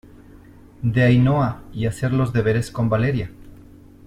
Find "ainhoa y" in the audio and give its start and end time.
1.03-1.85